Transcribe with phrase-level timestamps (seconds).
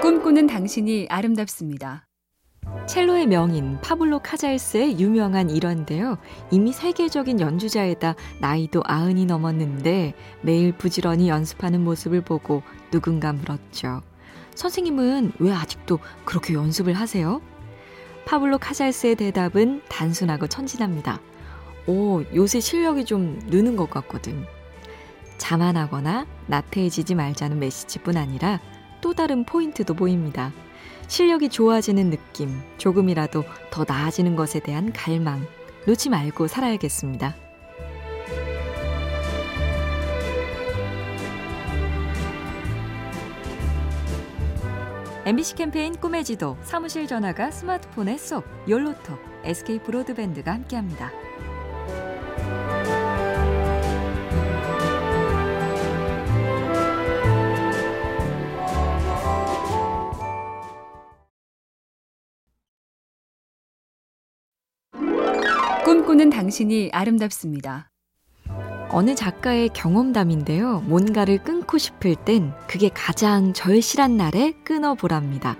[0.00, 2.06] 꿈꾸는 당신이 아름답습니다.
[2.86, 6.18] 첼로의 명인 파블로 카잘스의 유명한 일화인데요.
[6.50, 14.02] 이미 세계적인 연주자에다 나이도 아흔이 넘었는데 매일 부지런히 연습하는 모습을 보고 누군가 물었죠.
[14.54, 17.40] 선생님은 왜 아직도 그렇게 연습을 하세요?
[18.26, 21.20] 파블로 카잘스의 대답은 단순하고 천진합니다.
[21.86, 24.44] 오, 요새 실력이 좀 느는 것 같거든.
[25.38, 28.60] 자만하거나 나태해지지 말자는 메시지뿐 아니라
[29.12, 30.54] 또 다른 포인트도 보입니다.
[31.06, 32.48] 실력이 좋아지는 느낌,
[32.78, 35.46] 조금이라도 더 나아지는 것에 대한 갈망,
[35.86, 37.36] 놓지 말고 살아야겠습니다.
[45.26, 51.21] MBC 캠페인 꿈의 지도, 사무실 전화가 스마트폰에 쏙, 열로톡, SK 브로드밴드가 함께합니다.
[66.12, 67.90] 꿈꾸는 당신이 아름답습니다.
[68.90, 70.80] 어느 작가의 경험담인데요.
[70.80, 75.56] 뭔가를 끊고 싶을 땐 그게 가장 절실한 날에 끊어보랍니다.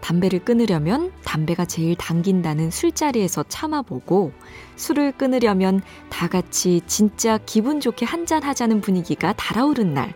[0.00, 4.32] 담배를 끊으려면 담배가 제일 당긴다는 술자리에서 참아보고
[4.76, 10.14] 술을 끊으려면 다 같이 진짜 기분 좋게 한잔 하자는 분위기가 달아오른 날.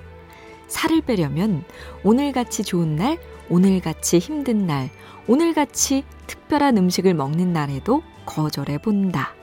[0.66, 1.62] 살을 빼려면
[2.05, 3.18] 오늘같이 좋은 날,
[3.50, 4.88] 오늘같이 힘든 날,
[5.28, 9.34] 오늘같이 특별한 음식을 먹는 날에도 거절해 본다.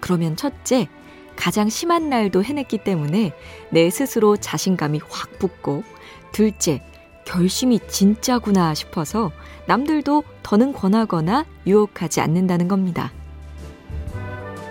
[0.00, 0.88] 그러면 첫째,
[1.36, 3.32] 가장 심한 날도 해냈기 때문에
[3.70, 5.84] 내 스스로 자신감이 확 붙고,
[6.32, 6.82] 둘째,
[7.24, 9.30] 결심이 진짜구나 싶어서
[9.66, 13.12] 남들도 더는 권하거나 유혹하지 않는다는 겁니다.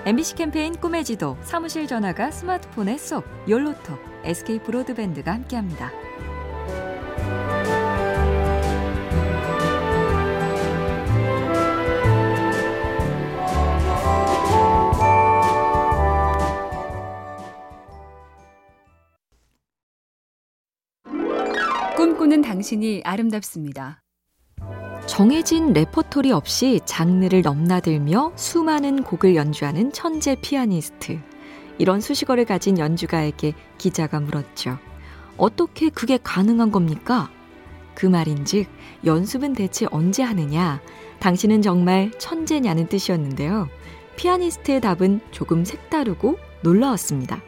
[0.05, 5.91] MBC 캠페인 꿈의 지도, 사무실 전화가 스마트폰에 쏙, 열로톡, SK 브로드밴드가 함께합니다.
[22.19, 24.01] 꿈꾸는 당신이 아름답습니다.
[25.07, 31.17] 정해진 레퍼토리 없이 장르를 넘나들며 수많은 곡을 연주하는 천재 피아니스트.
[31.77, 34.79] 이런 수식어를 가진 연주가에게 기자가 물었죠.
[35.37, 37.31] 어떻게 그게 가능한 겁니까?
[37.95, 38.67] 그 말인즉
[39.05, 40.81] 연습은 대체 언제 하느냐?
[41.19, 43.69] 당신은 정말 천재냐는 뜻이었는데요.
[44.17, 47.41] 피아니스트의 답은 조금 색다르고 놀라웠습니다.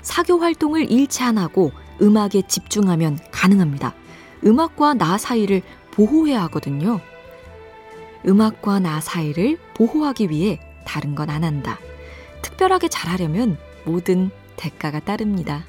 [0.00, 3.94] 사교 활동을 일치 안 하고 음악에 집중하면 가능합니다.
[4.44, 5.62] 음악과 나 사이를
[5.92, 7.00] 보호해야 하거든요.
[8.26, 11.78] 음악과 나 사이를 보호하기 위해 다른 건 안 한다.
[12.42, 15.64] 특별하게 잘하려면 모든 대가가 따릅니다.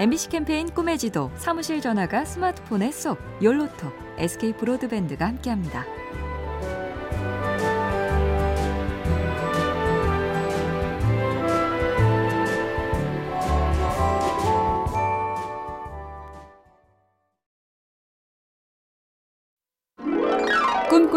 [0.00, 5.84] MBC 캠페인 꿈의 지도, 사무실 전화가 스마트폰에 쏙, 열로톡, SK 브로드밴드가 함께합니다.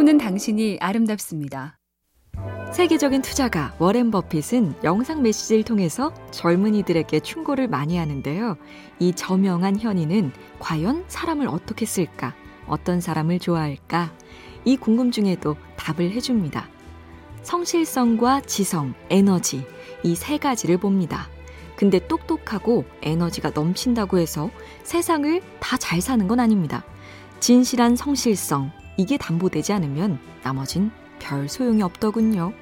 [0.02, 1.78] 꿈꾸는 당신이 아름답습니다.
[2.74, 8.58] 세계적인 투자가 워렌 버핏은 영상 메시지를 통해서 젊은이들에게 충고를 많이 하는데요.
[8.98, 12.34] 이 저명한 현인은 과연 사람을 어떻게 쓸까?
[12.66, 14.12] 어떤 사람을 좋아할까?
[14.66, 16.68] 이 궁금증에도 답을 해줍니다.
[17.44, 19.64] 성실성과 지성, 에너지,
[20.04, 21.30] 이 세 가지를 봅니다.
[21.76, 24.50] 근데 똑똑하고 에너지가 넘친다고 해서
[24.84, 26.84] 세상을 다 잘 사는 건 아닙니다.
[27.40, 32.54] 진실한 성실성, 이게 담보되지 않으면 나머진 별 소용이 없더군요.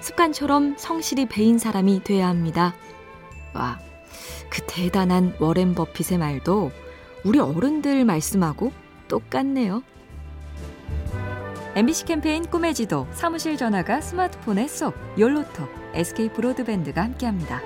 [0.00, 2.74] 습관처럼 성실히 배인 사람이 돼야 합니다.
[3.54, 3.78] 와,
[4.48, 6.70] 그 대단한 워렌 버핏의 말도
[7.24, 8.72] 우리 어른들 말씀하고
[9.08, 9.82] 똑같네요.
[11.76, 17.60] MBC 캠페인 꿈의 지도, 사무실 전화가 스마트폰에 쏙, 열로톡, SK 브로드밴드가 함께합니다.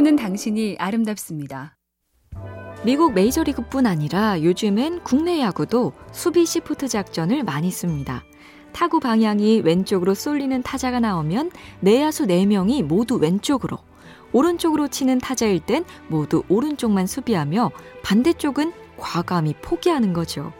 [0.00, 1.76] 꿈꾸는 당신이 아름답습니다.
[2.84, 8.24] 미국 메이저리그뿐 아니라 요즘엔 국내 야구도 수비 시프트 작전을 많이 씁니다.
[8.72, 11.50] 타구 방향이 왼쪽으로 쏠리는 타자가 나오면
[11.80, 13.78] 내야수 4명이 모두 왼쪽으로,
[14.32, 17.70] 오른쪽으로 치는 타자일 땐 모두 오른쪽만 수비하며
[18.02, 20.52] 반대쪽은 과감히 포기하는 거죠.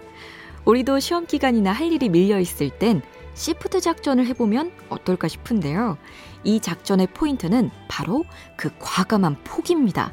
[0.66, 3.00] 우리도 시험 기간이나 할 일이 밀려 있을 땐
[3.32, 5.96] 시프트 작전을 해보면 어떨까 싶은데요.
[6.44, 8.24] 이 작전의 포인트는 바로
[8.56, 10.12] 그 과감한 포기입니다.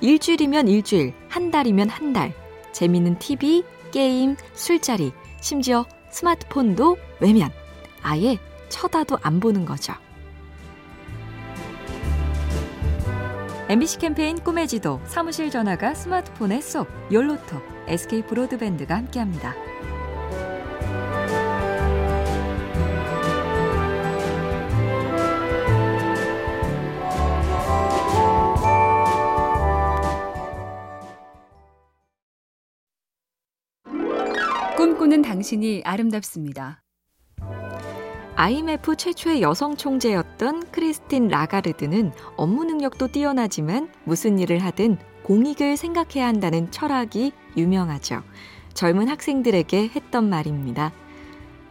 [0.00, 2.32] 일주일이면 일주일, 한 달이면 한 달.
[2.72, 7.50] 재미있는 TV, 게임, 술자리, 심지어 스마트폰도 외면.
[8.02, 8.38] 아예
[8.68, 9.94] 쳐다도 안 보는 거죠.
[13.68, 19.54] MBC 캠페인 꿈의 지도, 사무실 전화가 스마트폰에 쏙, 열로톡, SK 브로드밴드가 함께합니다.
[34.76, 36.82] 꿈꾸는 당신이 아름답습니다.
[38.34, 46.72] IMF 최초의 여성 총재였던 크리스틴 라가르드는 업무 능력도 뛰어나지만 무슨 일을 하든 공익을 생각해야 한다는
[46.72, 48.24] 철학이 유명하죠.
[48.74, 50.92] 젊은 학생들에게 했던 말입니다.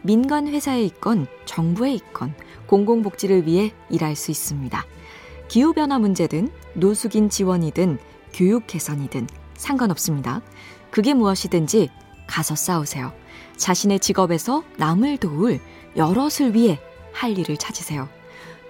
[0.00, 2.32] 민간 회사에 있건 정부에 있건
[2.66, 4.82] 공공복지를 위해 일할 수 있습니다.
[5.48, 7.98] 기후변화 문제든 노숙인 지원이든
[8.32, 10.40] 교육 개선이든 상관없습니다.
[10.90, 11.90] 그게 무엇이든지
[12.26, 13.12] 가서 싸우세요.
[13.56, 15.60] 자신의 직업에서 남을 도울
[15.96, 16.80] 여럿을 위해
[17.12, 18.08] 할 일을 찾으세요.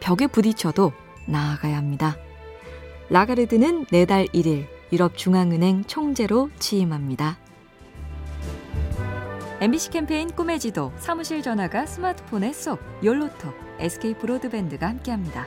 [0.00, 0.92] 벽에 부딪혀도
[1.26, 2.16] 나아가야 합니다.
[3.08, 7.38] 라가르드는 내달 1일 유럽 중앙은행 총재로 취임합니다.
[9.60, 15.46] MBC 캠페인 꿈의 지도, 사무실 전화가 스마트폰에 쏙, 열로톡, SK 브로드밴드가 함께합니다.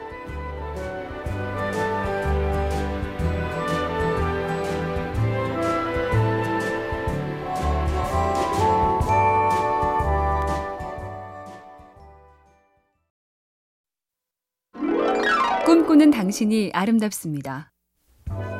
[15.97, 17.71] 꿈꾸는 당신이 아름답습니다.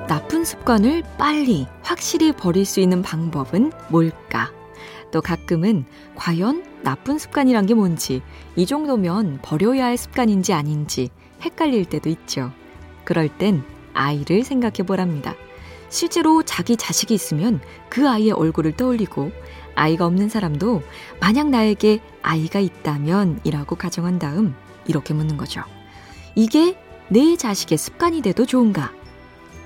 [0.07, 4.51] 나쁜 습관을 빨리, 확실히 버릴 수 있는 방법은 뭘까?
[5.11, 5.85] 또 가끔은
[6.15, 8.23] 과연 나쁜 습관이란 게 뭔지,
[8.55, 11.09] 이 정도면 버려야 할 습관인지 아닌지
[11.43, 12.51] 헷갈릴 때도 있죠.
[13.03, 13.63] 그럴 땐
[13.93, 15.35] 아이를 생각해 보랍니다.
[15.89, 19.31] 실제로 자기 자식이 있으면 그 아이의 얼굴을 떠올리고
[19.75, 20.81] 아이가 없는 사람도
[21.21, 24.55] 만약 나에게 아이가 있다면 이라고 가정한 다음
[24.87, 25.61] 이렇게 묻는 거죠.
[26.33, 26.75] 이게
[27.09, 28.91] 내 자식의 습관이 돼도 좋은가?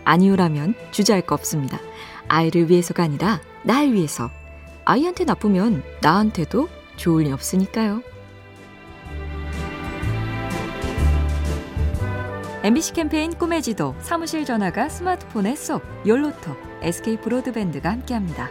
[0.04, 1.80] 아니오라면 주저할 거 없습니다.
[2.28, 4.30] 아이를 위해서가 아니라 날 위해서.
[4.86, 8.04] 아이한테 나쁘면 나한테도 좋을 리 없으니까요.
[12.64, 18.50] MBC 캠페인 꿈의 지도, 사무실 전화가 스마트폰에 쏙, 열로톡, SK 브로드밴드가 함께합니다.